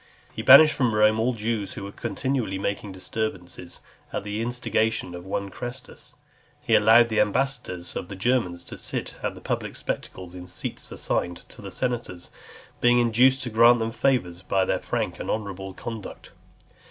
He 0.33 0.41
banished 0.41 0.73
from 0.73 0.95
Rome 0.95 1.19
all 1.19 1.33
the 1.33 1.37
Jews, 1.41 1.73
who 1.75 1.83
were 1.83 1.91
continually 1.91 2.57
making 2.57 2.91
disturbances 2.91 3.81
at 4.11 4.23
the 4.23 4.41
instigation 4.41 5.13
of 5.13 5.27
one 5.27 5.49
Chrestus. 5.51 6.15
He 6.59 6.73
allowed 6.73 7.09
the 7.09 7.19
ambassadors 7.19 7.95
of 7.95 8.07
the 8.09 8.15
Germans 8.15 8.63
to 8.63 8.79
sit 8.79 9.13
at 9.21 9.35
the 9.35 9.41
public 9.41 9.75
spectacles 9.75 10.33
in 10.33 10.45
the 10.45 10.47
seats 10.47 10.91
assigned 10.91 11.47
to 11.49 11.61
the 11.61 11.71
senators, 11.71 12.31
being 12.79 12.97
induced 12.97 13.43
to 13.43 13.51
grant 13.51 13.77
them 13.77 13.91
favours 13.91 14.41
by 14.41 14.65
their 14.65 14.79
frank 14.79 15.19
and 15.19 15.29
honourable 15.29 15.75
conduct. 15.75 16.31